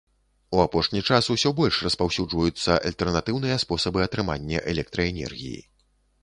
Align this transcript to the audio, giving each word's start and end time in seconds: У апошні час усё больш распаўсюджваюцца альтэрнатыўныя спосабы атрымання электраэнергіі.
У 0.55 0.59
апошні 0.61 1.01
час 1.09 1.27
усё 1.35 1.51
больш 1.59 1.77
распаўсюджваюцца 1.87 2.77
альтэрнатыўныя 2.89 3.59
спосабы 3.65 3.99
атрымання 4.07 4.65
электраэнергіі. 4.75 5.63